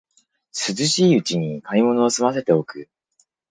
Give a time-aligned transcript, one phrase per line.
[0.51, 2.89] 涼しいうちに買い物をすませておく